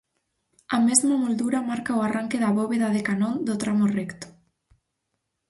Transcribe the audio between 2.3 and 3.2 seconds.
da bóveda de